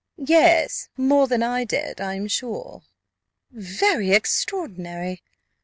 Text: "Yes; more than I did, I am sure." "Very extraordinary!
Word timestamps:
"Yes; 0.25 0.89
more 0.97 1.27
than 1.27 1.43
I 1.43 1.63
did, 1.63 2.01
I 2.01 2.15
am 2.15 2.27
sure." 2.27 2.81
"Very 3.51 4.09
extraordinary! 4.09 5.21